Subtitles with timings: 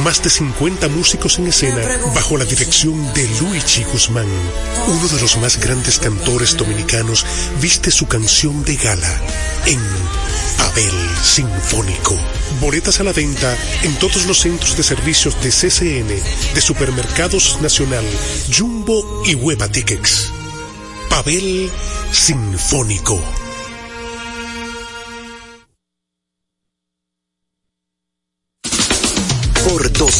[0.00, 1.82] más de 50 músicos en escena
[2.14, 4.26] bajo la dirección de Luigi Guzmán.
[4.86, 7.24] Uno de los más grandes cantores dominicanos
[7.60, 9.20] viste su canción de gala
[9.66, 9.80] en
[10.58, 12.16] Abel Sinfónico.
[12.60, 16.08] Boletas a la venta en todos los centros de servicios de CCN,
[16.54, 18.04] de Supermercados Nacional,
[18.56, 20.30] Jumbo y Hueva Tickets.
[21.08, 21.70] Pavel
[22.12, 23.47] Sinfónico.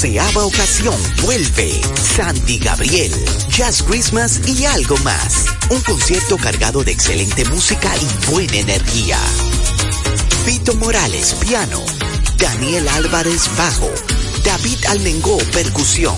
[0.01, 1.81] Ocasión vuelve
[2.17, 3.13] Sandy Gabriel,
[3.49, 5.47] Jazz Christmas y algo más.
[5.71, 9.19] Un concierto cargado de excelente música y buena energía.
[10.47, 11.83] Vito Morales, piano.
[12.37, 13.91] Daniel Álvarez, bajo.
[14.45, 16.15] David Almengó, percusión.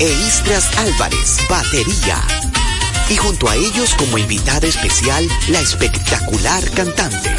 [0.00, 2.20] E Istras Álvarez, batería.
[3.08, 7.36] Y junto a ellos como invitada especial, la espectacular cantante,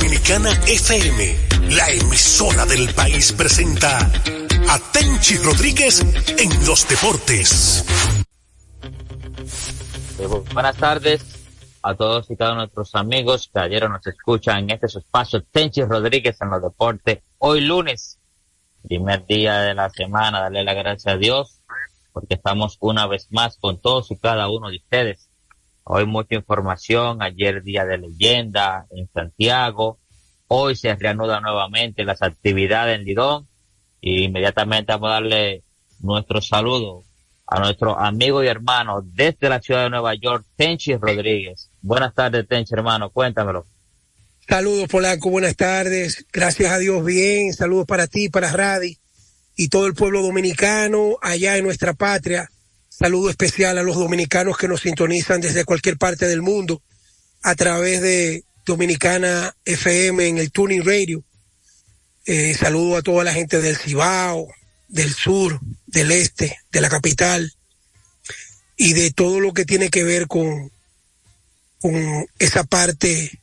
[0.00, 6.00] Dominicana FM, la emisora del país presenta a Tenchi Rodríguez
[6.38, 7.84] en los deportes.
[10.54, 11.22] Buenas tardes
[11.82, 15.42] a todos y cada uno de nuestros amigos que ayer nos escuchan en este espacio
[15.42, 17.18] Tenchi Rodríguez en los deportes.
[17.36, 18.18] Hoy lunes,
[18.82, 21.60] primer día de la semana, darle la gracia a Dios
[22.14, 25.29] porque estamos una vez más con todos y cada uno de ustedes.
[25.84, 29.98] Hoy mucha información, ayer día de leyenda en Santiago,
[30.46, 33.48] hoy se reanudan nuevamente las actividades en Lidón
[34.00, 35.62] y inmediatamente vamos a darle
[36.00, 37.04] nuestro saludo
[37.46, 41.68] a nuestro amigo y hermano desde la ciudad de Nueva York, Tenchi Rodríguez.
[41.82, 43.66] Buenas tardes, Tenchi, hermano, cuéntamelo.
[44.48, 46.26] Saludos, Polanco, buenas tardes.
[46.32, 47.52] Gracias a Dios, bien.
[47.52, 48.96] Saludos para ti, para Radi
[49.56, 52.48] y todo el pueblo dominicano allá en nuestra patria.
[53.00, 56.82] Saludo especial a los dominicanos que nos sintonizan desde cualquier parte del mundo
[57.40, 61.24] a través de Dominicana FM en el Tuning Radio.
[62.26, 64.48] Eh, saludo a toda la gente del Cibao,
[64.88, 67.54] del sur, del este, de la capital
[68.76, 70.70] y de todo lo que tiene que ver con,
[71.80, 73.40] con esa parte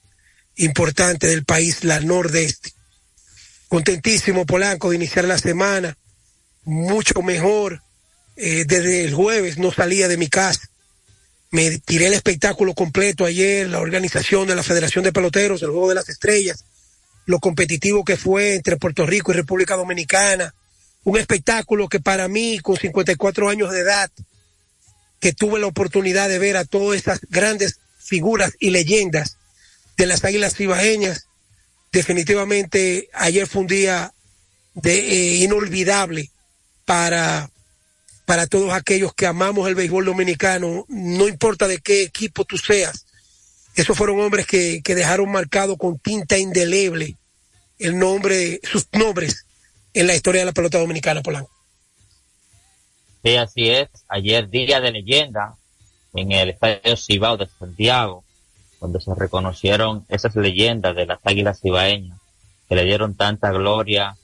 [0.56, 2.74] importante del país, la nordeste.
[3.70, 5.98] Contentísimo, Polanco, de iniciar la semana,
[6.64, 7.82] mucho mejor.
[8.38, 10.70] Eh, desde el jueves no salía de mi casa.
[11.50, 15.90] Me tiré el espectáculo completo ayer, la organización de la Federación de Peloteros, el Juego
[15.90, 16.64] de las Estrellas,
[17.26, 20.54] lo competitivo que fue entre Puerto Rico y República Dominicana,
[21.04, 24.12] un espectáculo que para mí, con 54 años de edad,
[25.20, 29.38] que tuve la oportunidad de ver a todas esas grandes figuras y leyendas
[29.98, 31.28] de las Águilas Cibaeñas,
[31.92, 34.14] definitivamente ayer fue un día
[34.84, 36.30] eh, inolvidable
[36.86, 37.50] para,
[38.28, 43.06] para todos aquellos que amamos el béisbol dominicano, no importa de qué equipo tú seas.
[43.74, 47.16] Esos fueron hombres que, que dejaron marcado con tinta indeleble
[47.80, 49.46] el nombre, sus nombres
[49.94, 51.50] en la historia de la pelota dominicana, Polanco.
[53.24, 53.88] Sí, así es.
[54.10, 55.56] Ayer día de leyenda
[56.14, 58.26] en el Estadio Cibao de Santiago,
[58.82, 62.20] donde se reconocieron esas leyendas de las águilas cibaeñas,
[62.68, 64.18] que le dieron tanta gloria.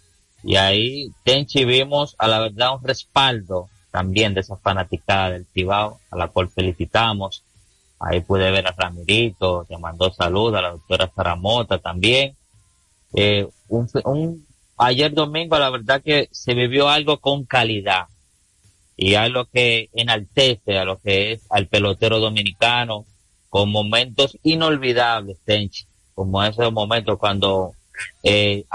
[0.44, 6.00] Y ahí, Tenchi, vimos a la verdad un respaldo también de esa fanaticada del Cibao,
[6.10, 7.44] a la cual felicitamos.
[8.00, 12.36] Ahí pude ver a Ramirito, que mandó salud, a la doctora Zaramota también.
[13.14, 14.48] Eh, un, un,
[14.78, 18.08] ayer domingo, la verdad que se vivió algo con calidad
[18.98, 23.06] y algo que enaltece a lo que es al pelotero dominicano
[23.50, 25.86] con momentos inolvidables, Tenchi,
[26.16, 27.74] como ese momento cuando
[28.24, 28.66] eh,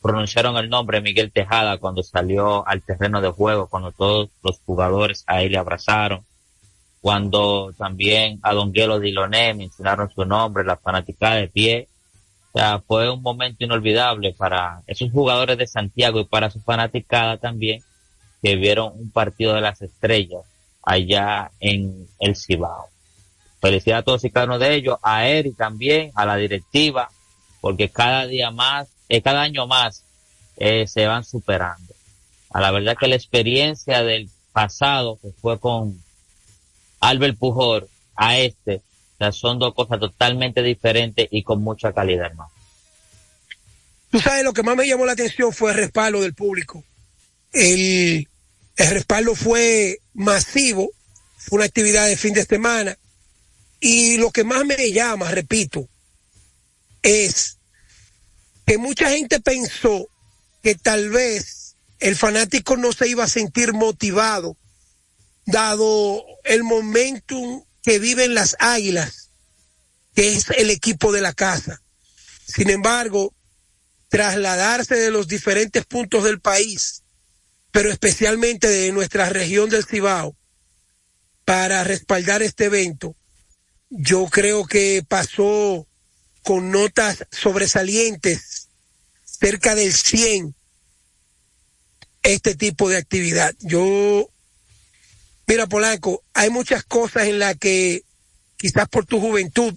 [0.00, 5.24] pronunciaron el nombre Miguel Tejada cuando salió al terreno de juego, cuando todos los jugadores
[5.26, 6.24] ahí le abrazaron,
[7.00, 11.88] cuando también a Don Guelo Diloné mencionaron su nombre, la fanática de pie.
[12.52, 17.36] O sea, fue un momento inolvidable para esos jugadores de Santiago y para su fanaticada
[17.36, 17.82] también,
[18.42, 20.42] que vieron un partido de las estrellas
[20.82, 22.88] allá en el Cibao.
[23.60, 27.10] Felicidades a todos y cada uno de ellos, a Eric también, a la directiva,
[27.60, 30.02] porque cada día más, eh, cada año más,
[30.56, 31.94] eh, se van superando.
[32.50, 36.02] A la verdad que la experiencia del pasado, que fue con
[37.00, 38.82] Albert Pujol, a este,
[39.20, 42.50] o son dos cosas totalmente diferentes y con mucha calidad, hermano.
[44.10, 46.82] Tú sabes, lo que más me llamó la atención fue el respaldo del público.
[47.52, 48.26] El,
[48.76, 50.90] el respaldo fue masivo,
[51.36, 52.96] fue una actividad de fin de semana
[53.80, 55.88] y lo que más me llama, repito,
[57.02, 57.57] es
[58.68, 60.10] que mucha gente pensó
[60.62, 64.58] que tal vez el fanático no se iba a sentir motivado,
[65.46, 69.30] dado el momentum que viven las águilas,
[70.14, 71.80] que es el equipo de la casa.
[72.46, 73.32] Sin embargo,
[74.10, 77.04] trasladarse de los diferentes puntos del país,
[77.70, 80.36] pero especialmente de nuestra región del Cibao,
[81.46, 83.16] para respaldar este evento,
[83.88, 85.88] yo creo que pasó
[86.48, 88.57] con notas sobresalientes,
[89.40, 90.54] cerca del 100,
[92.22, 93.54] este tipo de actividad.
[93.60, 94.30] Yo,
[95.46, 98.02] mira Polanco, hay muchas cosas en las que
[98.56, 99.74] quizás por tu juventud,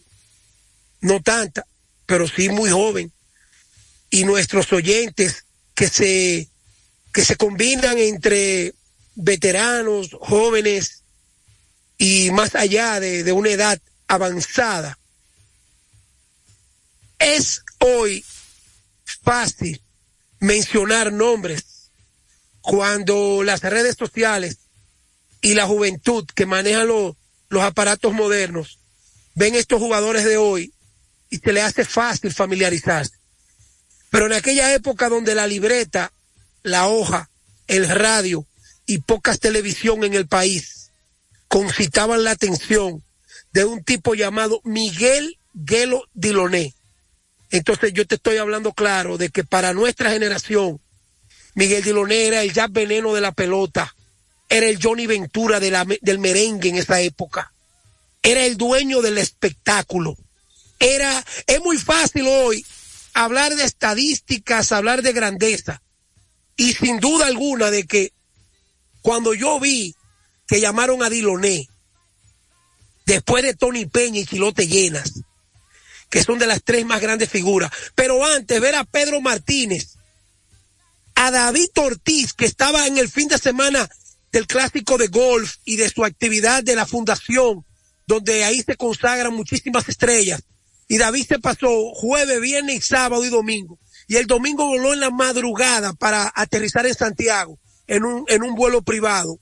[1.02, 1.66] no tanta,
[2.06, 3.12] pero sí muy joven,
[4.10, 6.50] y nuestros oyentes que se,
[7.14, 8.74] que se combinan entre
[9.16, 11.04] veteranos, jóvenes
[11.98, 14.98] y más allá de, de una edad avanzada.
[17.20, 18.26] Es hoy
[19.22, 19.82] fácil
[20.40, 21.92] mencionar nombres
[22.62, 24.58] cuando las redes sociales
[25.42, 28.80] y la juventud que manejan los aparatos modernos
[29.36, 30.74] ven estos jugadores de hoy
[31.30, 33.16] y se le hace fácil familiarizarse.
[34.10, 36.12] Pero en aquella época donde la libreta,
[36.64, 37.30] la hoja,
[37.68, 38.46] el radio
[38.86, 40.92] y pocas televisión en el país
[41.48, 43.04] concitaban la atención
[43.54, 46.76] de un tipo llamado Miguel Gelo Diloné.
[47.52, 50.80] Entonces yo te estoy hablando claro de que para nuestra generación,
[51.54, 53.94] Miguel Diloné era el ya veneno de la pelota,
[54.50, 57.52] era el Johnny Ventura del merengue en esa época,
[58.24, 60.16] era el dueño del espectáculo.
[60.80, 62.66] Era, es muy fácil hoy
[63.14, 65.82] hablar de estadísticas, hablar de grandeza.
[66.56, 68.14] Y sin duda alguna de que
[69.02, 69.96] cuando yo vi
[70.48, 71.68] que llamaron a Diloné,
[73.06, 75.22] después de Tony Peña y Chilote Llenas,
[76.12, 77.72] que son de las tres más grandes figuras.
[77.96, 79.96] Pero antes, ver a Pedro Martínez,
[81.16, 83.90] a David Ortiz, que estaba en el fin de semana
[84.32, 87.66] del clásico de golf y de su actividad de la fundación,
[88.06, 90.44] donde ahí se consagran muchísimas estrellas.
[90.88, 93.80] Y David se pasó jueves, viernes, sábado y domingo.
[94.08, 97.58] Y el domingo voló en la madrugada para aterrizar en Santiago
[97.88, 99.40] en un, en un vuelo privado.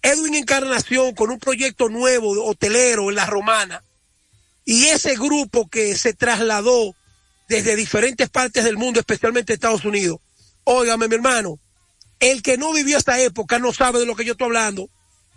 [0.00, 3.84] Edwin Encarnación con un proyecto nuevo hotelero en la Romana.
[4.66, 6.94] Y ese grupo que se trasladó
[7.48, 10.18] desde diferentes partes del mundo, especialmente Estados Unidos.
[10.64, 11.58] Óigame, mi hermano,
[12.18, 14.90] el que no vivió esta época no sabe de lo que yo estoy hablando.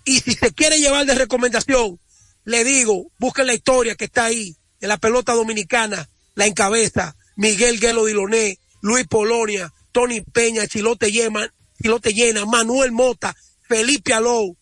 [0.04, 2.00] Y si se quiere llevar de recomendación,
[2.44, 7.80] le digo, busquen la historia que está ahí, de la pelota dominicana, la encabeza, Miguel
[7.80, 13.36] Guelo Diloné, Luis Polonia, Tony Peña, Chilote Llena, Chilote Llena, Manuel Mota,
[13.68, 14.58] Felipe Alou,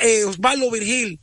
[0.00, 1.18] eh, Osvaldo Virgil,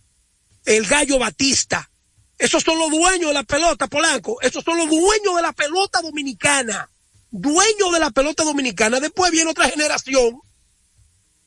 [0.65, 1.89] el Gallo Batista.
[2.37, 4.39] Esos son los dueños de la pelota, Polanco.
[4.41, 6.89] Esos son los dueños de la pelota dominicana.
[7.31, 8.99] Dueños de la pelota dominicana.
[8.99, 10.39] Después viene otra generación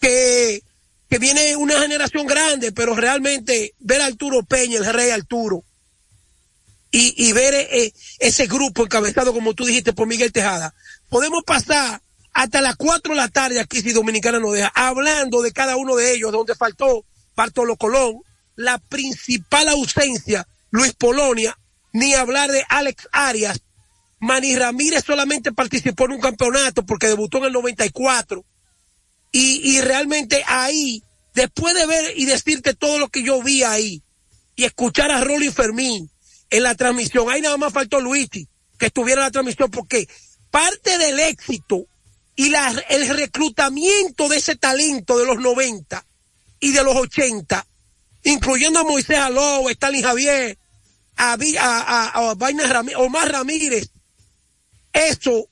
[0.00, 0.62] que,
[1.09, 5.64] que viene una generación grande, pero realmente ver a Arturo Peña, el rey Arturo,
[6.90, 10.75] y, y ver eh, ese grupo encabezado, como tú dijiste, por Miguel Tejada.
[11.09, 12.00] Podemos pasar
[12.32, 15.97] hasta las 4 de la tarde aquí si Dominicana nos deja, hablando de cada uno
[15.97, 17.04] de ellos, donde faltó
[17.37, 18.23] Bartolo Colón,
[18.56, 21.59] la principal ausencia, Luis Polonia,
[21.93, 23.61] ni hablar de Alex Arias.
[24.19, 28.45] Manny Ramírez solamente participó en un campeonato porque debutó en el 94.
[29.33, 31.03] Y, y realmente ahí,
[31.35, 34.03] después de ver y decirte todo lo que yo vi ahí,
[34.57, 36.11] y escuchar a Rolly Fermín
[36.50, 38.47] en la transmisión, ahí nada más faltó Luigi
[38.79, 40.07] que estuviera en la transmisión porque
[40.50, 41.87] parte del éxito
[42.37, 46.05] y la, el reclutamiento de ese talento de los 90
[46.61, 47.67] y de los 80,
[48.25, 50.59] incluyendo a Moisés Aló, Stalin Javier,
[51.17, 52.33] a, a, a,
[52.97, 53.90] Omar Ramírez,
[54.93, 55.49] eso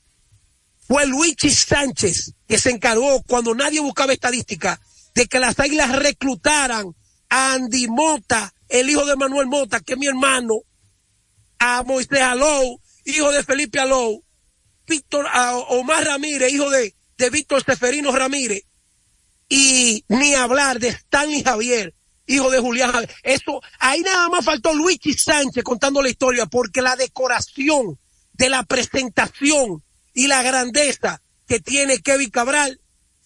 [0.86, 4.80] fue Luigi Sánchez que se encargó cuando nadie buscaba estadística
[5.14, 6.94] de que las águilas reclutaran
[7.28, 10.60] a Andy Mota, el hijo de Manuel Mota, que es mi hermano,
[11.58, 14.24] a Moisés Aló hijo de Felipe Alou,
[14.86, 15.26] Víctor
[15.68, 18.64] Omar Ramírez, hijo de, de Víctor Seferino Ramírez,
[19.48, 21.94] y ni hablar de Stanley Javier,
[22.28, 23.06] hijo de Julián.
[23.24, 27.98] Eso, ahí nada más faltó Luigi Sánchez contando la historia, porque la decoración
[28.34, 29.82] de la presentación
[30.14, 32.80] y la grandeza que tiene Kevin Cabral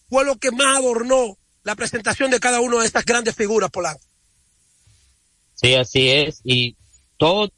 [0.08, 4.00] fue lo que más adornó la presentación de cada una de estas grandes figuras, Polanco.
[5.54, 6.40] Sí, así es.
[6.44, 6.76] Y
[7.16, 7.52] todo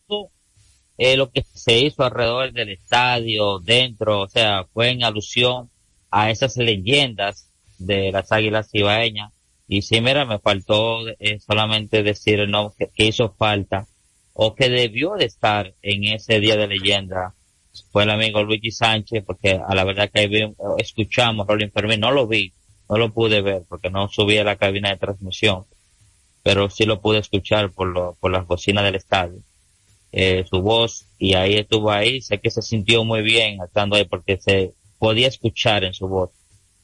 [0.98, 5.70] eh, lo que se hizo alrededor del estadio, dentro, o sea, fue en alusión
[6.10, 9.32] a esas leyendas de las águilas cibaeñas.
[9.66, 13.86] Y sí, mira, me faltó eh, solamente decir el nombre que, hizo falta
[14.34, 17.34] o que debió de estar en ese día de leyenda
[17.90, 22.26] fue el amigo Luigi Sánchez, porque a la verdad que escuchamos Rolling Fermín, no lo
[22.26, 22.52] vi,
[22.88, 25.64] no lo pude ver porque no subí a la cabina de transmisión,
[26.42, 29.40] pero sí lo pude escuchar por, lo, por las bocinas del estadio.
[30.12, 34.04] Eh, su voz y ahí estuvo ahí, sé que se sintió muy bien estando ahí
[34.04, 36.30] porque se podía escuchar en su voz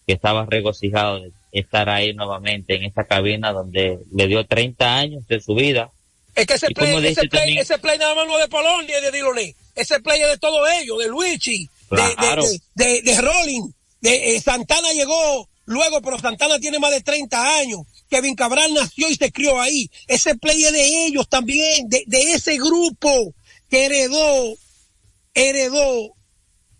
[0.04, 5.26] que estaba regocijado de estar ahí nuevamente en esta cabina donde le dio 30 años
[5.26, 5.90] de su vida.
[6.34, 9.10] Es que ese play, ese play, ese play nada más no de Polonia y de
[9.10, 15.48] Diloné ese play de todo ellos, de Luigi, de, de, Rolling, de eh, Santana llegó
[15.64, 17.80] luego, pero Santana tiene más de 30 años.
[18.08, 19.90] Kevin Cabral nació y se crió ahí.
[20.06, 23.34] Ese play es de ellos también, de, de ese grupo
[23.68, 24.54] que heredó,
[25.34, 26.14] heredó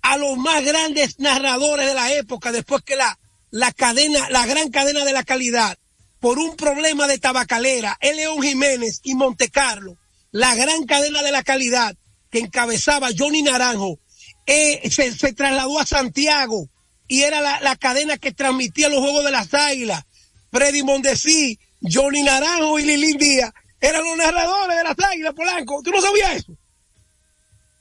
[0.02, 3.18] a los más grandes narradores de la época después que la,
[3.50, 5.78] la cadena, la gran cadena de la calidad,
[6.20, 9.96] por un problema de tabacalera, el León Jiménez y Montecarlo,
[10.30, 11.96] la gran cadena de la calidad,
[12.30, 13.98] que encabezaba Johnny Naranjo,
[14.46, 16.68] eh, se, trasladó a Santiago
[17.08, 20.04] y era la, cadena que transmitía los Juegos de las Águilas.
[20.52, 25.80] Freddy Mondesí, Johnny Naranjo y Lilín Díaz eran los narradores de las Águilas, Polanco.
[25.82, 26.52] ¿Tú no sabías eso?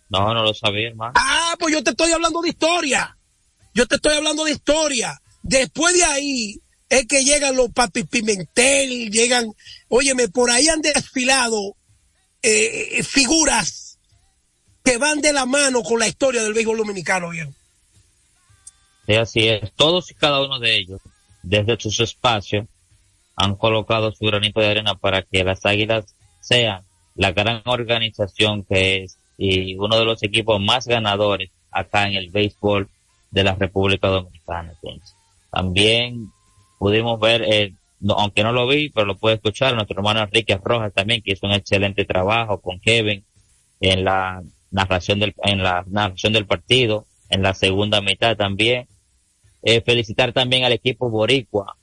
[0.09, 1.13] No, no lo sabía, hermano.
[1.15, 3.15] Ah, pues yo te estoy hablando de historia.
[3.73, 5.21] Yo te estoy hablando de historia.
[5.49, 9.51] Después de ahí es que llegan los Papi Pimentel, llegan,
[9.87, 11.75] óyeme, por ahí han desfilado
[12.43, 13.97] eh, figuras
[14.83, 17.55] que van de la mano con la historia del béisbol dominicano, bien.
[19.07, 19.71] Sí, así es.
[19.73, 21.01] Todos y cada uno de ellos,
[21.41, 22.67] desde sus espacios,
[23.35, 26.83] han colocado su granito de arena para que las Águilas sean
[27.15, 32.29] la gran organización que es y uno de los equipos más ganadores acá en el
[32.29, 32.87] béisbol
[33.31, 34.73] de la República Dominicana.
[35.51, 36.31] También
[36.77, 37.73] pudimos ver, eh,
[38.09, 41.47] aunque no lo vi, pero lo puede escuchar, nuestro hermano Enrique Rojas también, que hizo
[41.47, 43.23] un excelente trabajo con Kevin
[43.81, 44.41] en la
[44.71, 48.87] narración del, en la narración del partido, en la segunda mitad también.
[49.61, 51.75] Eh, felicitar también al equipo Boricua,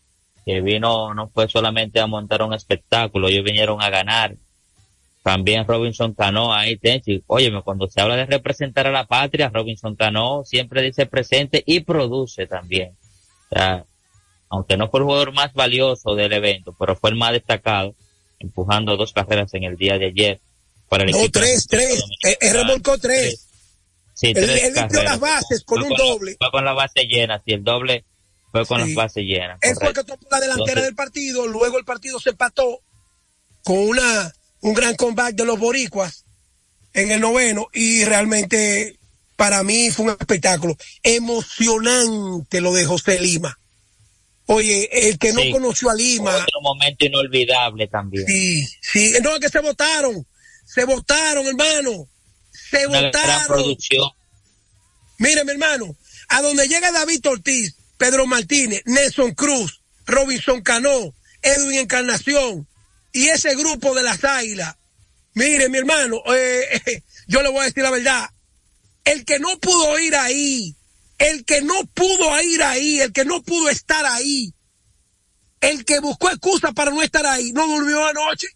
[0.46, 4.34] que vino, no fue solamente a montar un espectáculo, ellos vinieron a ganar.
[5.22, 7.20] También Robinson Cano ahí, Tenchi.
[7.26, 11.80] Óyeme, cuando se habla de representar a la patria, Robinson Cano siempre dice presente y
[11.80, 12.92] produce también.
[13.50, 13.84] O sea,
[14.48, 17.94] aunque no fue el jugador más valioso del evento, pero fue el más destacado,
[18.38, 20.40] empujando dos carreras en el día de ayer
[20.90, 22.04] no, tres, tres.
[22.22, 23.46] Él, remolcó tres.
[24.14, 26.36] Sí, él, él limpió las bases con un doble.
[26.38, 28.04] fue con la base llena, sí, el doble
[28.50, 29.58] fue con las bases llenas.
[29.60, 32.80] Él fue el que tomó la delantera del partido, luego el partido se empató
[33.64, 36.24] con una un gran comeback de los boricuas
[36.94, 38.96] en el noveno y realmente
[39.36, 43.58] para mí fue un espectáculo emocionante lo de José Lima.
[44.46, 46.30] Oye, el que no conoció a Lima.
[46.30, 48.26] Otro momento inolvidable también.
[48.26, 50.24] Sí, sí, no es que se votaron
[50.66, 52.08] se votaron, hermano.
[52.50, 53.46] Se votaron.
[53.46, 54.10] producción.
[55.18, 55.96] Mire, mi hermano,
[56.28, 62.68] a donde llega David Ortiz, Pedro Martínez, Nelson Cruz, Robinson Cano, Edwin Encarnación
[63.12, 64.76] y ese grupo de las águilas.
[65.32, 68.28] Mire, mi hermano, eh, yo le voy a decir la verdad.
[69.06, 70.76] El que no pudo ir ahí,
[71.18, 74.52] el que no pudo ir ahí, el que no pudo estar ahí,
[75.60, 78.48] el que buscó excusa para no estar ahí, no durmió anoche.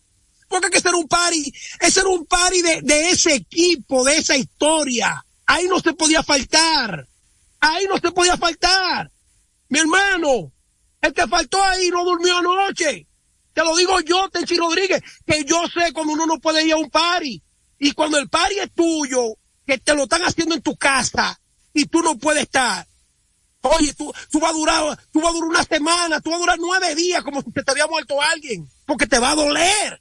[0.49, 4.17] Porque hay que ser un pari, ese era un pari de, de ese equipo, de
[4.17, 5.25] esa historia.
[5.47, 7.07] Ahí no se podía faltar.
[7.61, 9.13] Ahí no se podía faltar.
[9.69, 10.53] Mi hermano,
[11.01, 13.07] el que faltó ahí no durmió anoche.
[13.53, 16.79] Te lo digo yo, Tenchi Rodríguez, que yo sé cuando uno no puede ir a
[16.79, 17.41] un pari.
[17.79, 19.37] Y cuando el pari es tuyo,
[19.71, 21.41] que te lo están haciendo en tu casa
[21.73, 22.85] y tú no puedes estar.
[23.63, 26.41] Oye, tú, tú vas a durar, tú vas a durar una semana, tú vas a
[26.41, 30.01] durar nueve días como si te había muerto alguien, porque te va a doler.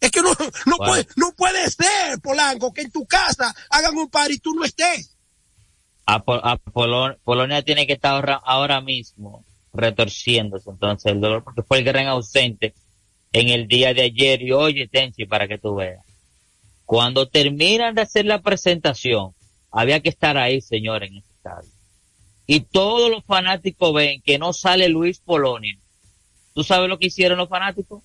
[0.00, 0.30] Es que no,
[0.66, 4.54] no, puede, no puede ser, Polanco, que en tu casa hagan un par y tú
[4.54, 5.16] no estés.
[6.06, 12.06] A, Polonia tiene que estar ahora, mismo retorciéndose entonces el dolor porque fue el gran
[12.06, 12.74] ausente
[13.32, 16.04] en el día de ayer y oye Tenchi para que tú veas
[16.84, 19.34] cuando terminan de hacer la presentación
[19.70, 21.70] había que estar ahí, señor, en ese estadio.
[22.46, 25.78] Y todos los fanáticos ven que no sale Luis Polonia.
[26.52, 28.02] ¿Tú sabes lo que hicieron los fanáticos?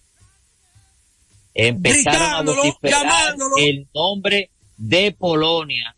[1.54, 5.96] Empezaron a vociferar el nombre de Polonia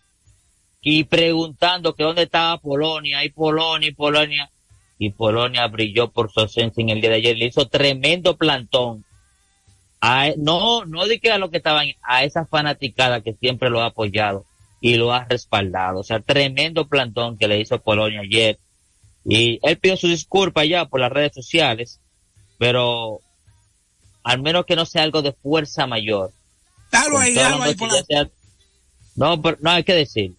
[0.81, 4.51] y preguntando que dónde estaba Polonia y Polonia y Polonia
[4.97, 9.05] y Polonia brilló por su ausencia en el día de ayer le hizo tremendo plantón
[10.38, 13.88] no no de que a lo que estaban a esa fanaticada que siempre lo ha
[13.88, 14.46] apoyado
[14.79, 16.00] y lo ha respaldado.
[16.00, 18.58] O sea tremendo plantón que le hizo Polonia ayer.
[19.24, 22.01] Y él pidió su disculpa ya por las redes sociales
[22.62, 23.22] pero
[24.24, 26.31] al menos que no sea algo de fuerza mayor.
[26.91, 27.75] Ahí, ahí,
[29.15, 30.38] no, pero, no hay que decirlo.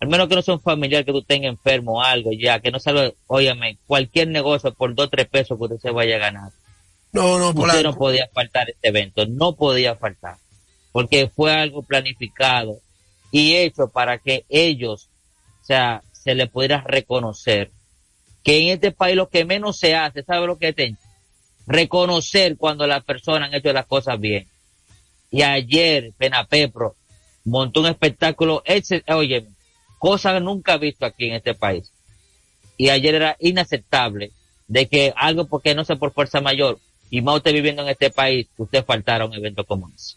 [0.00, 2.70] Al menos que no sea un familiar que tú tengas enfermo o algo ya, que
[2.70, 6.50] no salga, óyame, cualquier negocio por dos tres pesos que usted se vaya a ganar.
[7.14, 10.36] No, no, Usted no podía faltar este evento, no podía faltar,
[10.90, 12.80] porque fue algo planificado
[13.30, 15.08] y hecho para que ellos,
[15.62, 17.70] o sea, se le pudiera reconocer
[18.42, 20.92] que en este país lo que menos se hace, ¿sabe lo que es?
[21.68, 24.48] Reconocer cuando las personas han hecho las cosas bien.
[25.30, 26.96] Y ayer, Penapepro
[27.44, 28.64] montó un espectáculo,
[29.08, 29.46] oye,
[29.98, 31.92] cosa nunca visto aquí en este país.
[32.76, 34.32] Y ayer era inaceptable
[34.66, 36.78] de que algo, porque no sé por fuerza mayor,
[37.10, 40.16] y más usted viviendo en este país, usted faltara a un evento como ese.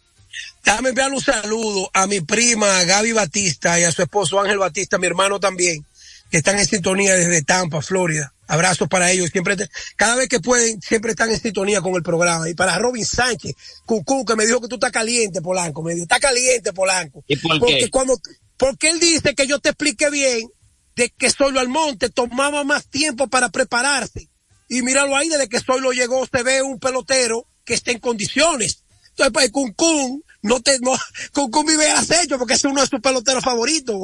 [0.64, 4.98] Déjame enviar un saludo a mi prima Gaby Batista y a su esposo Ángel Batista,
[4.98, 5.86] mi hermano también,
[6.30, 8.34] que están en sintonía desde Tampa, Florida.
[8.48, 9.30] Abrazos para ellos.
[9.30, 9.56] Siempre,
[9.96, 12.50] cada vez que pueden, siempre están en sintonía con el programa.
[12.50, 15.84] Y para Robin Sánchez, Cucú, que me dijo que tú estás caliente, Polanco.
[15.84, 17.24] Me dijo, está caliente, Polanco.
[17.28, 18.18] ¿Y por Porque cuando,
[18.58, 20.50] porque él dice que yo te expliqué bien
[20.96, 24.30] de que Solo Almonte tomaba más tiempo para prepararse.
[24.68, 28.84] Y míralo ahí, desde que Solo llegó, se ve un pelotero que está en condiciones.
[29.10, 30.94] Entonces, pues, Kun no te, no,
[31.52, 33.96] Kun vive acecho porque es uno de sus peloteros favoritos.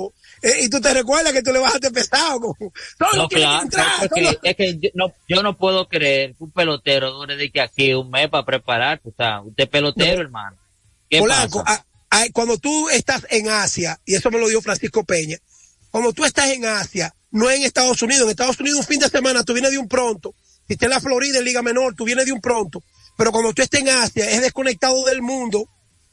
[0.42, 2.56] Eh, y tú te recuerdas que tú le bajaste pesado.
[3.16, 3.68] no, claro,
[4.44, 7.94] es que, yo, no, yo no puedo creer que un pelotero dure de que aquí
[7.94, 9.10] un mes para prepararse.
[9.10, 10.58] O sea, usted es pelotero, hermano.
[11.10, 11.86] ¿Qué pasa?
[12.32, 15.38] cuando tú estás en Asia, y eso me lo dio Francisco Peña,
[15.90, 19.10] cuando tú estás en Asia, no en Estados Unidos, en Estados Unidos un fin de
[19.10, 20.36] semana tú vienes de un pronto,
[20.68, 22.84] si estás en la Florida en Liga Menor, tú vienes de un pronto,
[23.18, 25.68] pero cuando tú estás en Asia, es desconectado del mundo,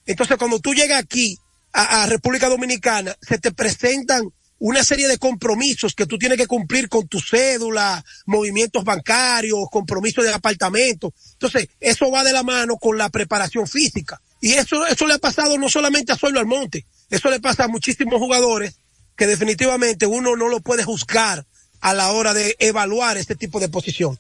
[0.07, 1.39] entonces cuando tú llegas aquí,
[1.73, 6.47] a, a República Dominicana, se te presentan una serie de compromisos que tú tienes que
[6.47, 11.15] cumplir con tu cédula, movimientos bancarios, compromisos de apartamento.
[11.33, 14.21] Entonces, eso va de la mano con la preparación física.
[14.41, 17.69] Y eso, eso le ha pasado no solamente a Suelo Almonte, eso le pasa a
[17.69, 18.77] muchísimos jugadores
[19.17, 21.47] que definitivamente uno no lo puede juzgar
[21.81, 24.19] a la hora de evaluar este tipo de posición.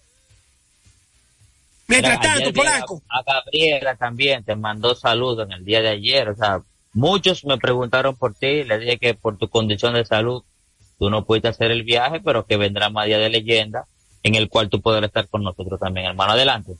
[1.91, 3.03] Mientras tanto, Polanco.
[3.09, 6.29] A, Gabriela también te mandó saludos en el día de ayer.
[6.29, 6.61] O sea,
[6.93, 8.65] muchos me preguntaron por ti.
[8.65, 10.45] Le dije que por tu condición de salud
[10.99, 13.87] tú no pudiste hacer el viaje, pero que vendrá más día de leyenda
[14.23, 16.33] en el cual tú podrás estar con nosotros también, hermano.
[16.33, 16.73] Adelante.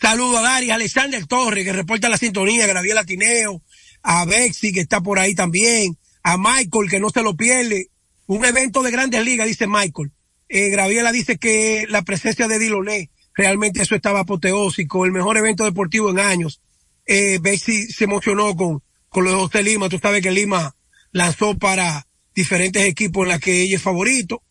[0.00, 3.62] Saludo a Gary, Alexander Torres, que reporta la sintonía, a Graviela Tineo,
[4.02, 7.88] a Bexi, que está por ahí también, a Michael, que no se lo pierde.
[8.26, 10.12] Un evento de grandes ligas, dice Michael.
[10.48, 15.64] Eh, Graviela dice que la presencia de Diloné, realmente eso estaba apoteósico, el mejor evento
[15.64, 16.60] deportivo en años.
[17.06, 19.88] Eh, Bexi se emocionó con, con lo de José Lima.
[19.88, 20.74] Tú sabes que Lima
[21.12, 24.42] lanzó para diferentes equipos en los que ella es favorito.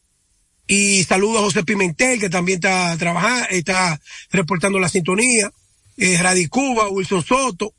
[0.67, 3.99] Y saludo a José Pimentel, que también está trabajando, está
[4.31, 5.51] reportando la sintonía.
[5.97, 7.73] Eh, Radicuba, Wilson Soto.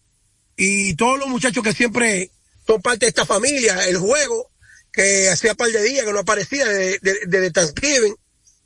[0.56, 2.30] Y todos los muchachos que siempre
[2.66, 3.88] son parte de esta familia.
[3.88, 4.50] El juego,
[4.92, 8.14] que hacía par de días que no aparecía desde de, de, Thanksgiving.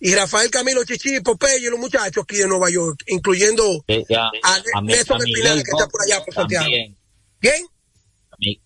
[0.01, 3.85] Y Rafael Camilo Chichi, Popeye y los muchachos aquí de Nueva York, incluyendo
[4.17, 6.67] a, a, Espinal, que está por allá por Santiago.
[7.39, 7.67] ¿Quién?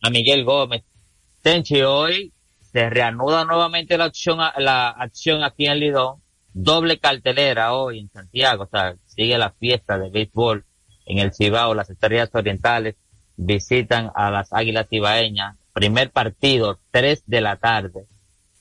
[0.00, 0.84] A Miguel Gómez.
[1.42, 2.32] Tenchi, hoy
[2.72, 8.64] se reanuda nuevamente la acción, la acción aquí en Lidón, doble cartelera hoy en Santiago,
[8.64, 10.64] o sea, sigue la fiesta de béisbol
[11.06, 12.94] en el Cibao, las estrellas orientales
[13.36, 18.06] visitan a las águilas cibaeñas, primer partido, 3 de la tarde,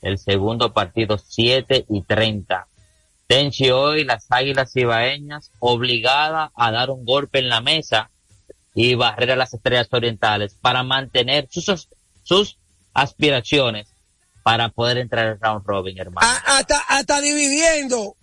[0.04, 2.68] el segundo partido, 7 y 30.
[3.26, 8.12] Tenchi hoy, las águilas cibaeñas, obligadas a dar un golpe en la mesa
[8.76, 11.88] y barrer a las estrellas orientales para mantener sus,
[12.24, 12.58] sus
[12.94, 13.88] aspiraciones
[14.44, 16.28] para poder entrar al round robin, hermano.
[16.46, 18.18] hasta, hasta dividiendo,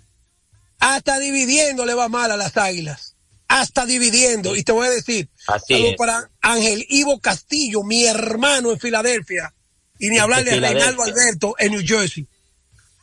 [0.78, 3.16] hasta dividiendo le va mal a las águilas.
[3.48, 4.54] Hasta dividiendo.
[4.54, 9.52] Y te voy a decir, Así para Ángel Ivo Castillo, mi hermano en Filadelfia,
[10.00, 12.26] y ni hablarle a Reinaldo Alberto en New Jersey.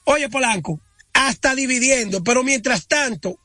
[0.03, 0.81] Oye, Polanco,
[1.13, 3.39] hasta dividiendo, pero mientras tanto,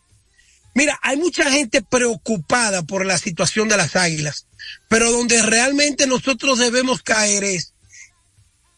[0.74, 4.46] mira, hay mucha gente preocupada por la situación de las águilas,
[4.88, 7.74] pero donde realmente nosotros debemos caer es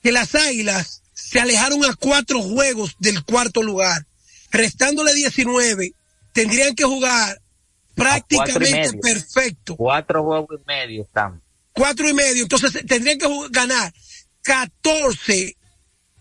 [0.02, 4.06] que las Águilas se alejaron a cuatro juegos del cuarto lugar,
[4.50, 5.94] restándole 19,
[6.32, 7.40] tendrían que jugar
[7.94, 9.76] prácticamente perfecto.
[9.76, 11.40] Cuatro juegos y medio están.
[11.72, 13.92] Cuatro y medio, entonces tendrían que ganar
[14.44, 15.56] 14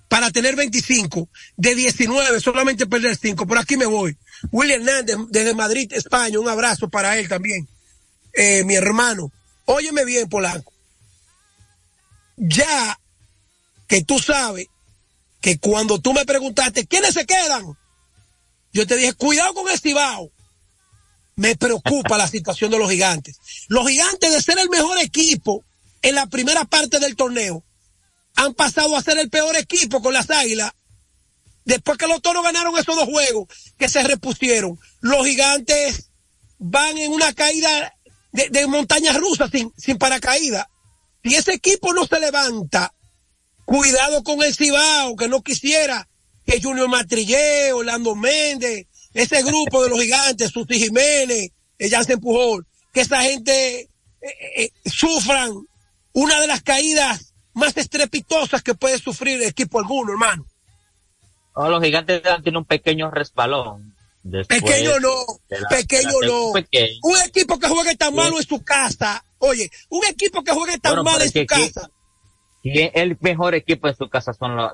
[0.08, 3.46] para tener 25, de 19 solamente perder 5.
[3.46, 4.18] Por aquí me voy.
[4.52, 7.68] William Hernández desde Madrid, España, un abrazo para él también.
[8.34, 9.32] Eh, mi hermano,
[9.66, 10.72] óyeme bien, Polanco.
[12.38, 13.00] Ya
[13.88, 14.68] que tú sabes
[15.42, 17.78] que cuando tú me preguntaste, ¿quiénes se quedan?
[18.72, 20.32] Yo te dije, cuidado con Estibao.
[21.36, 23.40] Me preocupa la situación de los gigantes.
[23.68, 25.64] Los gigantes de ser el mejor equipo
[26.02, 27.64] en la primera parte del torneo
[28.36, 30.72] han pasado a ser el peor equipo con las águilas.
[31.66, 36.10] Después que los toros ganaron esos dos juegos que se repusieron, los gigantes
[36.60, 37.94] van en una caída
[38.32, 40.68] de, montañas rusas sin, sin paracaídas.
[41.24, 42.94] Si ese equipo no se levanta,
[43.66, 46.10] cuidado con el Cibao, que no quisiera
[46.46, 52.60] que Junior Matrillé, Orlando Méndez, ese grupo de los gigantes, Susi Jiménez, ella se empujó,
[52.92, 53.90] que esa gente eh,
[54.22, 55.52] eh, eh, sufran
[56.14, 60.46] una de las caídas más estrepitosas que puede sufrir el equipo alguno, hermano.
[61.56, 63.94] los gigantes tienen un pequeño resbalón.
[64.48, 65.26] Pequeño no,
[65.70, 66.52] pequeño no.
[66.52, 71.04] Un equipo que juegue tan malo en su casa, oye, un equipo que juegue tan
[71.04, 71.90] mal en su casa.
[72.64, 74.72] Y el mejor equipo en su casa son los,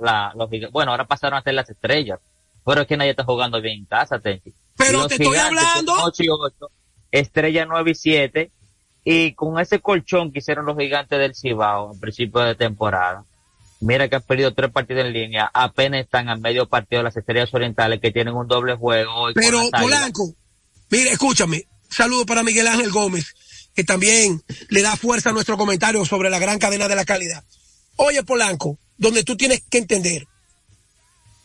[0.49, 0.71] gigantes.
[0.71, 2.19] Bueno, ahora pasaron a ser las estrellas.
[2.63, 4.53] Pero es que nadie está jugando bien en casa, Tenchi.
[4.77, 5.93] Pero te estoy hablando.
[6.03, 6.71] 8 y 8,
[7.11, 8.51] estrella 9 y 7
[9.11, 13.25] y con ese colchón que hicieron los gigantes del Cibao en principio de temporada,
[13.79, 17.17] mira que han perdido tres partidos en línea, apenas están a medio partido de las
[17.17, 19.29] estrellas orientales que tienen un doble juego.
[19.33, 20.31] Pero Polanco,
[20.91, 23.33] mire, escúchame, saludo para Miguel Ángel Gómez,
[23.73, 27.43] que también le da fuerza a nuestro comentario sobre la gran cadena de la calidad.
[27.95, 30.27] Oye, Polanco, donde tú tienes que entender,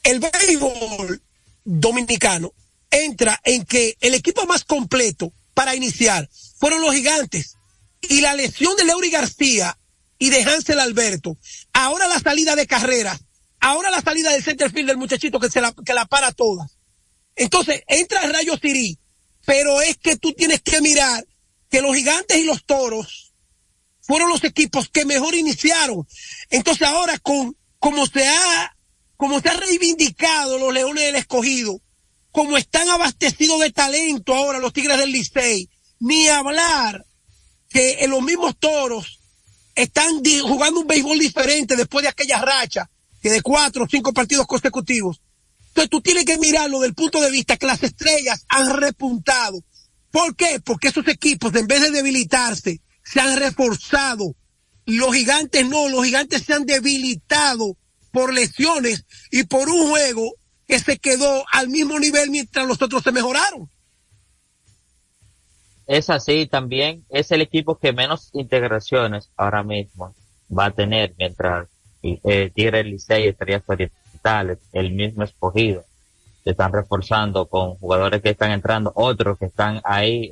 [0.02, 1.22] el béisbol
[1.64, 2.52] dominicano
[2.90, 7.56] entra en que el equipo más completo para iniciar fueron los gigantes.
[8.02, 9.78] Y la lesión de Leury García
[10.18, 11.38] y de Hansel Alberto,
[11.72, 13.18] ahora la salida de carrera,
[13.60, 16.66] ahora la salida del centerfield del muchachito que se la, que la para toda.
[17.36, 18.98] Entonces, entra Rayo Sirí,
[19.44, 21.24] pero es que tú tienes que mirar
[21.70, 23.34] que los gigantes y los toros
[24.00, 26.06] fueron los equipos que mejor iniciaron.
[26.50, 28.76] Entonces ahora con, como se ha,
[29.16, 31.80] como se ha reivindicado los Leones del Escogido,
[32.34, 35.70] como están abastecidos de talento ahora los Tigres del Licey,
[36.00, 37.06] ni hablar
[37.68, 39.20] que en los mismos toros
[39.76, 42.90] están jugando un béisbol diferente después de aquella racha
[43.22, 45.20] que de cuatro o cinco partidos consecutivos.
[45.68, 49.62] Entonces tú tienes que mirarlo del punto de vista que las estrellas han repuntado.
[50.10, 50.58] ¿Por qué?
[50.58, 54.34] Porque esos equipos, en vez de debilitarse, se han reforzado.
[54.86, 57.76] Los gigantes no, los gigantes se han debilitado
[58.10, 60.34] por lesiones y por un juego
[60.66, 63.68] que se quedó al mismo nivel mientras los otros se mejoraron
[65.86, 70.14] es así también, es el equipo que menos integraciones ahora mismo
[70.56, 71.68] va a tener mientras
[72.02, 75.84] eh, Tigre Licey estaría Orientales, el mismo escogido.
[76.42, 80.30] Se están reforzando con jugadores que están entrando, otros que están ahí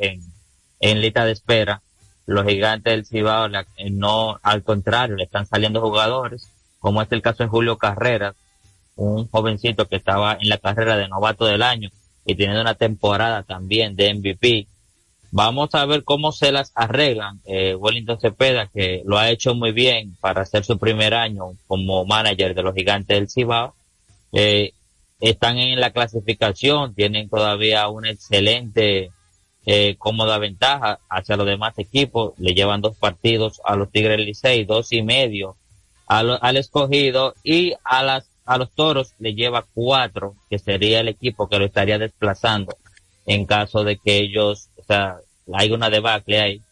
[0.80, 1.82] en, lista de espera.
[2.26, 3.48] Los gigantes del Cibao,
[3.90, 8.34] no, al contrario, le están saliendo jugadores, como es el caso de Julio Carreras,
[8.96, 11.90] un jovencito que estaba en la carrera de novato del año
[12.24, 14.66] y teniendo una temporada también de MVP
[15.34, 17.40] Vamos a ver cómo se las arreglan.
[17.46, 22.04] Eh, Wellington Cepeda, que lo ha hecho muy bien para hacer su primer año como
[22.04, 23.74] manager de los gigantes del Cibao,
[24.32, 24.72] eh,
[25.20, 29.10] están en la clasificación, tienen todavía una excelente,
[29.64, 32.34] eh, cómoda ventaja hacia los demás equipos.
[32.36, 35.56] Le llevan dos partidos a los Tigres Licey, dos y medio
[36.06, 41.48] al escogido y a las a los toros le lleva cuatro, que sería el equipo
[41.48, 42.76] que lo estaría desplazando
[43.26, 45.16] en caso de que ellos o sea,
[45.54, 46.62] hay una debacle ahí.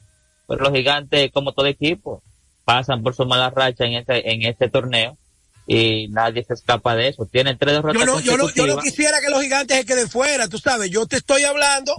[0.46, 2.22] Pero los gigantes, como todo equipo,
[2.64, 5.16] pasan por su mala racha en este, en este torneo
[5.66, 7.26] y nadie se escapa de eso.
[7.26, 10.08] Tienen tres derrotas yo no, yo no, yo no quisiera que los gigantes se queden
[10.08, 10.90] fuera, tú sabes.
[10.90, 11.94] Yo te estoy hablando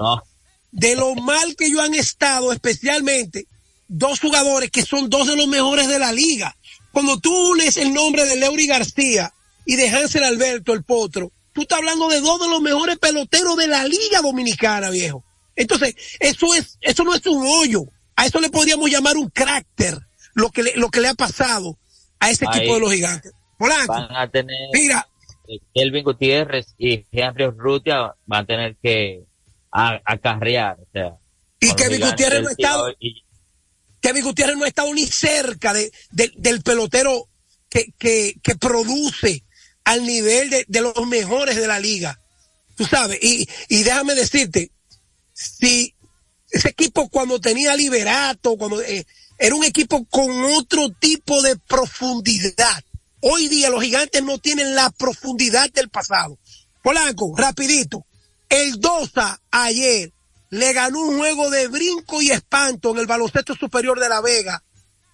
[0.71, 3.47] de lo mal que ellos han estado, especialmente
[3.87, 6.55] dos jugadores que son dos de los mejores de la liga.
[6.91, 9.33] Cuando tú lees el nombre de Leury García
[9.71, 13.55] y de Hansel Alberto, el potro, tú estás hablando de dos de los mejores peloteros
[13.55, 15.23] de la liga dominicana, viejo.
[15.55, 17.85] Entonces, eso es, eso no es un hoyo.
[18.17, 19.97] A eso le podríamos llamar un cráter,
[20.33, 21.79] lo que le, lo que le ha pasado
[22.19, 23.31] a ese equipo de los gigantes.
[23.57, 25.07] Polanco, van a tener, mira,
[25.73, 29.23] Kelvin Gutiérrez y Henry Urrutia van a tener que
[29.71, 31.15] acarrear, o sea.
[31.61, 32.93] Y Kevin Gutiérrez no ha estado,
[34.01, 37.29] Kevin Gutiérrez no ha estado ni cerca de, del pelotero
[37.69, 39.45] que, que, que produce
[39.83, 42.19] al nivel de, de, los mejores de la liga.
[42.75, 44.71] Tú sabes, y, y déjame decirte,
[45.33, 45.93] si
[46.51, 49.05] ese equipo cuando tenía liberato, cuando eh,
[49.37, 52.83] era un equipo con otro tipo de profundidad.
[53.21, 56.37] Hoy día los gigantes no tienen la profundidad del pasado.
[56.83, 58.05] Polanco, rapidito.
[58.49, 60.11] El Dosa ayer
[60.49, 64.61] le ganó un juego de brinco y espanto en el baloncesto superior de La Vega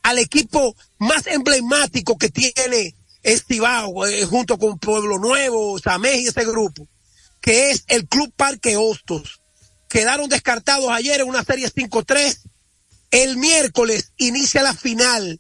[0.04, 6.46] al equipo más emblemático que tiene Estibao, eh, junto con Pueblo Nuevo, Samej y ese
[6.46, 6.88] grupo,
[7.42, 9.42] que es el Club Parque Hostos.
[9.90, 12.40] Quedaron descartados ayer en una serie 5-3.
[13.12, 15.40] El miércoles inicia la final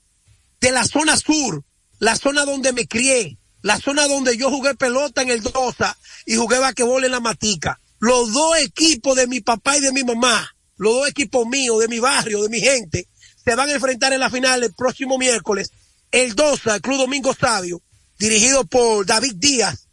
[0.62, 1.64] de la zona sur,
[2.00, 6.36] la zona donde me crié, la zona donde yo jugué pelota en el Dosa y
[6.36, 10.56] jugué vaquebol en la Matica los dos equipos de mi papá y de mi mamá,
[10.78, 13.08] los dos equipos míos, de mi barrio, de mi gente,
[13.44, 15.72] se van a enfrentar en la final el próximo miércoles.
[16.12, 17.82] El DOSA, el Club Domingo Sabio,
[18.18, 19.88] dirigido por David Díaz,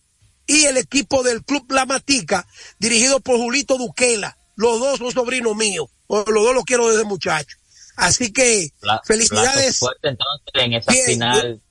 [0.46, 2.46] y el equipo del Club La Matica,
[2.79, 4.37] dirigido por Julito Duquela.
[4.57, 5.88] Los dos son sobrinos míos.
[6.09, 7.59] Los dos los quiero desde muchachos.
[7.96, 8.70] Así que,
[9.05, 9.79] felicidades.
[9.79, 11.62] Fuerte, entonces, en esa final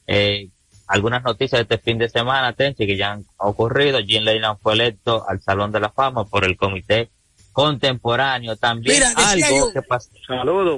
[0.08, 0.50] Eh,
[0.88, 4.00] algunas noticias de este fin de semana, Tenchi, que ya han ocurrido.
[4.00, 7.10] Jim Leyland fue electo al Salón de la Fama por el Comité
[7.52, 10.10] contemporáneo también algo que pasó.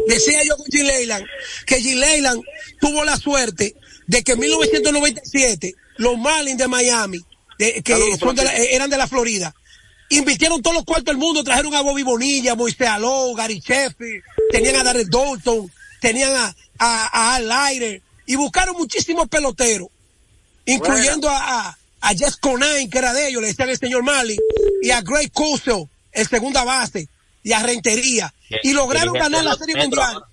[0.08, 0.84] Decía yo con G.
[0.84, 1.26] Leyland
[1.66, 1.96] que G.
[1.96, 2.42] Leyland
[2.80, 3.76] tuvo la suerte
[4.08, 7.20] de que en 1997 los Marlins de Miami,
[7.58, 7.84] que
[8.72, 9.54] eran de la Florida,
[10.10, 14.76] invirtieron todos los cuartos del mundo, trajeron a Bobby Bonilla, Moisés Aló, Gary Sheffield, tenían
[14.76, 19.90] a Darrell Dalton, tenían a, a, Al y buscaron muchísimos peloteros,
[20.66, 24.40] incluyendo a, a, Jess Conine, que era de ellos, le decían el señor Marlin,
[24.82, 27.08] y a Greg Cuso, el segunda base
[27.44, 28.34] y a Rentería.
[28.64, 30.24] Y lograron ganar la Serie Mundial.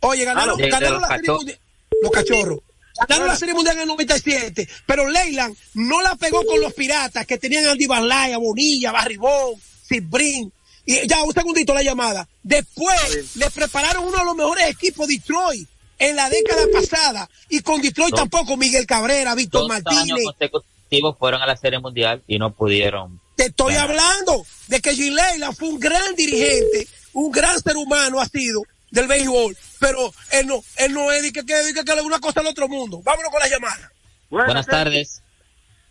[0.00, 1.58] Oye, ganaron, ganaron la Serie Mundial.
[2.02, 2.60] Los cachorros.
[2.98, 7.26] Ganaron la Serie Mundial en el 97, pero Leyland no la pegó con los piratas
[7.26, 9.54] que tenían Andy Barlaya, Bonilla, Barribón,
[9.86, 10.52] Cibrin.
[10.84, 12.28] Y ya, un segundito la llamada.
[12.42, 17.28] Después le prepararon uno de los mejores equipos Detroit en la década pasada.
[17.48, 20.02] Y con Detroit tampoco Miguel Cabrera, Víctor Martínez.
[20.02, 24.94] Años consecutivos fueron a la Serie Mundial y no pudieron te estoy hablando de que
[24.94, 30.12] Jim Leyland fue un gran dirigente, un gran ser humano ha sido del béisbol, pero
[30.32, 33.00] él no, él no es que, que, que, le una cosa al otro mundo.
[33.04, 33.92] Vámonos con la llamada.
[34.28, 35.22] Buenas, tardes.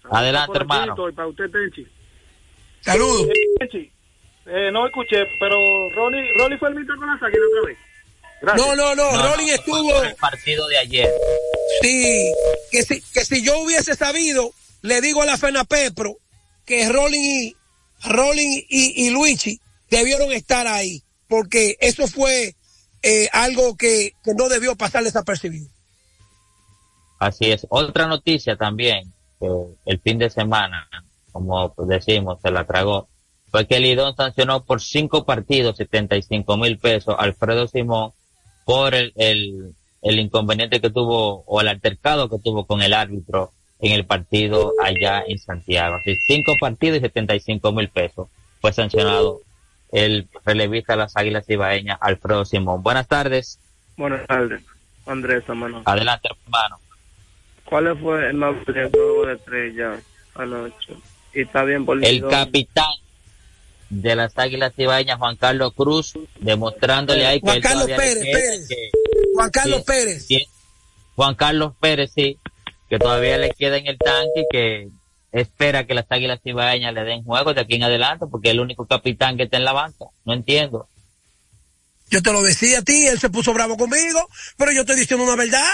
[0.09, 0.95] Adelante, hermano.
[1.15, 1.87] Para usted, Tenchi.
[2.81, 3.27] Saludos.
[4.51, 5.57] Eh, no escuché, pero
[5.95, 7.29] Ronnie, Ronnie fue el mitad con la otra
[7.67, 7.77] vez.
[8.41, 10.01] No, no, no, no Rolling estuvo.
[10.01, 11.09] el partido de ayer.
[11.81, 12.31] Sí,
[12.71, 16.17] que si, que si yo hubiese sabido, le digo a la Fena Pepro
[16.65, 17.55] que Rolling y,
[18.05, 19.59] Rolling y, y Luigi
[19.89, 22.55] debieron estar ahí, porque eso fue
[23.03, 25.69] eh, algo que, no debió pasar desapercibido.
[27.19, 27.67] Así es.
[27.69, 29.47] Otra noticia también, que
[29.85, 30.87] el fin de semana,
[31.31, 33.07] como decimos, se la tragó,
[33.51, 38.13] fue que Lidón sancionó por cinco partidos 75 mil pesos Alfredo Simón
[38.63, 43.51] por el, el, el inconveniente que tuvo o el altercado que tuvo con el árbitro
[43.79, 45.95] en el partido allá en Santiago.
[45.95, 48.27] Así, cinco partidos y 75 mil pesos.
[48.61, 49.41] Fue sancionado
[49.91, 52.83] el relevista de las Águilas Ibaeñas, Alfredo Simón.
[52.83, 53.59] Buenas tardes.
[53.97, 54.61] Buenas tardes,
[55.05, 55.81] Andrés, hermano.
[55.85, 56.79] Adelante, hermano.
[57.65, 59.99] ¿Cuál fue el nombre del juego de estrella
[60.35, 60.93] anoche?
[61.33, 62.93] Y está bien por El capitán
[63.89, 68.69] de las Águilas Ibaeñas, Juan Carlos Cruz, demostrándole ahí que Juan Carlos Pérez, Pérez.
[69.35, 70.27] Juan Carlos Pérez.
[71.15, 72.39] Juan Carlos Pérez, sí,
[72.89, 74.89] que todavía le queda en el tanque y que
[75.31, 78.59] espera que las Águilas Cibaeñas le den juego de aquí en adelante porque es el
[78.59, 80.05] único capitán que está en la banca.
[80.25, 80.87] No entiendo.
[82.09, 85.23] Yo te lo decía a ti, él se puso bravo conmigo, pero yo estoy diciendo
[85.23, 85.69] una verdad.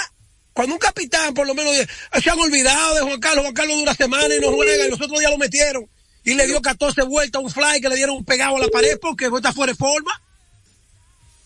[0.51, 1.73] Cuando un capitán, por lo menos,
[2.21, 5.01] se han olvidado de Juan Carlos, Juan Carlos dura semana y no juega, y los
[5.01, 5.85] otros días lo metieron.
[6.23, 8.67] Y le dio 14 vueltas a un fly que le dieron un pegado a la
[8.67, 10.11] pared porque está fuera de forma.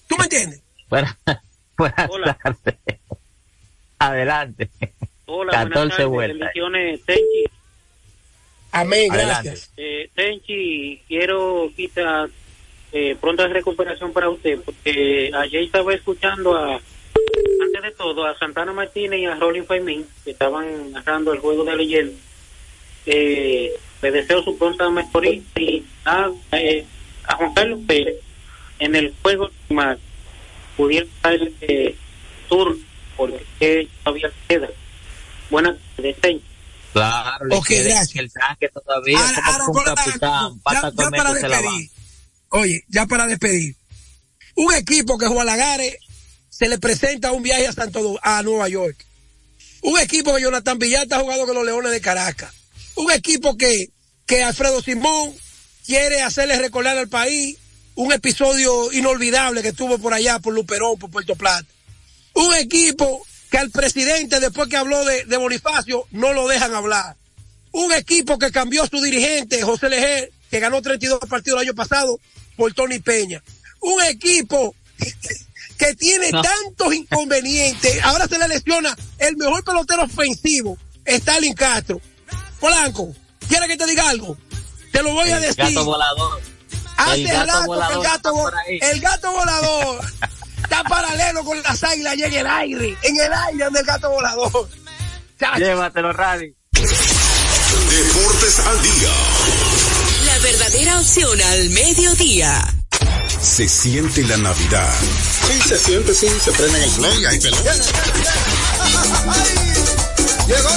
[0.07, 0.61] ¿Tú me entiendes?
[0.89, 1.15] Buenas,
[1.77, 2.75] buenas tardes.
[3.99, 4.69] Adelante.
[5.25, 7.05] Hola, 14 buenas tardes.
[7.05, 7.58] Tenchi.
[8.71, 9.71] Amén, gracias.
[9.77, 12.29] Eh, Tenchi, quiero quizás
[12.91, 18.73] eh, pronta recuperación para usted, porque ayer estaba escuchando a, antes de todo, a Santana
[18.73, 22.13] Martínez y a Rolling Faimín, que estaban narrando el juego de leyenda.
[23.05, 26.85] Eh, le deseo su pronta mejoría y a, eh,
[27.25, 28.15] a Juan Carlos Pérez
[28.79, 29.97] en el juego más
[30.77, 31.95] pudiera estar eh,
[32.47, 32.75] sur
[33.17, 34.69] porque todavía queda.
[35.49, 36.15] Buenas tardes,
[36.93, 38.15] Claro, okay, gracias.
[38.15, 41.91] el tanque todavía ahora, como ahora, capitán, ya, ya para despedir.
[42.49, 43.75] Oye, ya para despedir.
[44.55, 45.97] Un equipo que Juan Lagares
[46.49, 49.05] se le presenta un viaje a Santo a Nueva York.
[49.81, 52.53] Un equipo que Jonathan Villata ha jugado con los Leones de Caracas.
[52.95, 53.91] Un equipo que,
[54.25, 55.33] que Alfredo Simón
[55.85, 57.57] quiere hacerle recordar al país
[57.95, 61.67] un episodio inolvidable que tuvo por allá, por Luperón, por Puerto Plata.
[62.33, 67.15] Un equipo que al presidente, después que habló de, Bonifacio, no lo dejan hablar.
[67.71, 72.19] Un equipo que cambió su dirigente, José Leger, que ganó 32 partidos el año pasado,
[72.55, 73.43] por Tony Peña.
[73.81, 74.75] Un equipo
[75.77, 78.03] que tiene tantos inconvenientes.
[78.03, 82.01] Ahora se le lesiona el mejor pelotero ofensivo, Stalin Castro.
[82.59, 83.15] Polanco,
[83.47, 84.37] ¿quiere que te diga algo?
[84.91, 85.65] Te lo voy a decir.
[85.65, 86.41] Gato volador.
[86.97, 90.05] Hace rato que el gato, el gato volador
[90.63, 94.09] está paralelo con la águilas y en el aire, en el aire donde el gato
[94.09, 94.69] volador.
[95.57, 96.53] Llévatelo, Radi.
[97.89, 99.09] Deportes al día.
[100.25, 102.73] La verdadera opción al mediodía.
[103.41, 104.93] Se siente la Navidad.
[105.47, 107.39] Sí, se siente, sí, se prende el flow y hay.
[107.39, 107.55] Llegó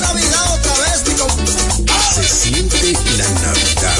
[0.01, 1.27] Navidad otra vez, Nico.
[2.15, 3.99] Se siente la Navidad.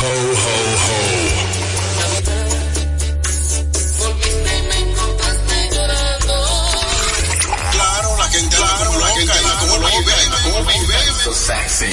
[0.00, 1.13] Ho, ho, ho.
[11.32, 11.86] Sexy.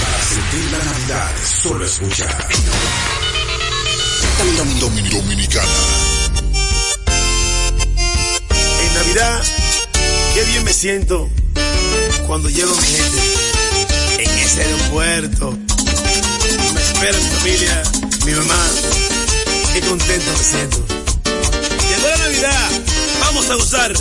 [0.00, 1.30] Para sentir la Navidad,
[1.62, 2.26] solo escucha.
[5.10, 5.68] Dominicana.
[8.82, 9.42] En Navidad,
[10.34, 11.28] qué bien me siento
[12.26, 15.52] cuando llego mi gente en ese aeropuerto.
[15.52, 17.82] Me espera mi familia,
[18.26, 18.70] mi mamá.
[19.72, 20.84] Qué contento me siento.
[21.88, 22.70] Llegó la Navidad,
[23.20, 23.92] vamos a gozar.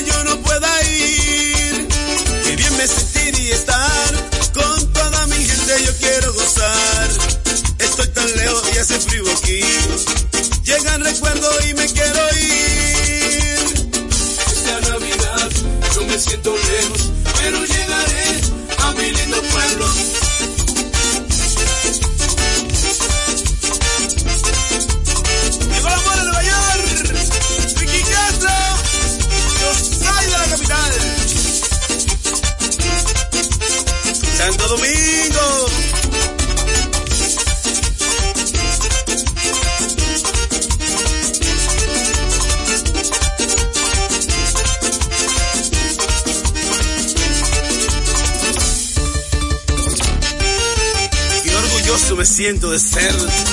[0.00, 1.88] Yo no pueda ir.
[2.44, 3.15] Qué bien me sentiría
[52.68, 53.45] me siento de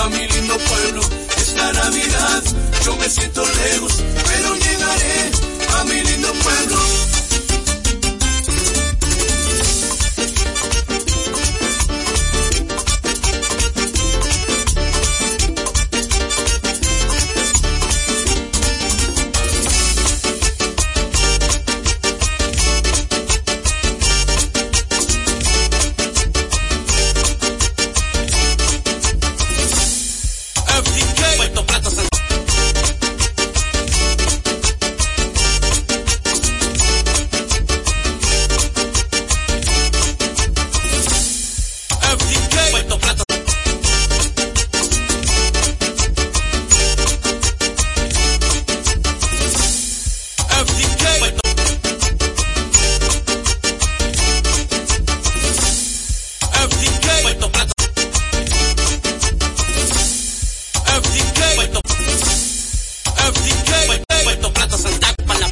[0.00, 1.02] a mi lindo pueblo
[1.36, 2.42] esta Navidad.
[2.84, 5.30] Yo me siento lejos, pero llegaré
[5.78, 7.19] a mi lindo pueblo.